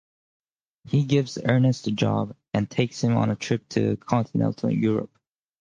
[0.85, 5.15] He gives Ernest a job, and takes him on a trip to Continental Europe.